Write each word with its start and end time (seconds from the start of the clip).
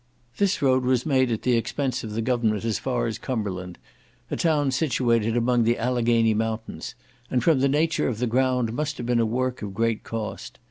This 0.37 0.63
road 0.63 0.83
was 0.83 1.05
made 1.05 1.29
at 1.31 1.43
the 1.43 1.55
expense 1.55 2.03
of 2.03 2.13
the 2.13 2.23
government 2.23 2.65
as 2.65 2.79
far 2.79 3.05
as 3.05 3.19
Cumberland, 3.19 3.77
a 4.31 4.35
town 4.35 4.71
situated 4.71 5.37
among 5.37 5.63
the 5.63 5.77
Alleghany 5.77 6.33
mountains, 6.33 6.95
and, 7.29 7.43
from 7.43 7.59
the 7.59 7.69
nature 7.69 8.07
of 8.07 8.17
the 8.17 8.25
ground, 8.25 8.73
must 8.73 8.97
have 8.97 9.05
been 9.05 9.19
a 9.19 9.27
work 9.27 9.61
of 9.61 9.75
great 9.75 10.03
cost. 10.03 10.57